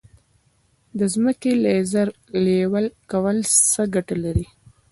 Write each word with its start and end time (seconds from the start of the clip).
د 0.99 1.01
ځمکې 1.13 1.51
لیزر 1.63 2.07
لیول 2.45 2.85
کول 3.11 3.37
څه 3.71 3.81
ګټه 3.93 4.15
لري؟ 4.23 4.47